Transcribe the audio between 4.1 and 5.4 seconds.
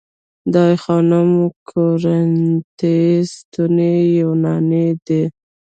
یوناني دي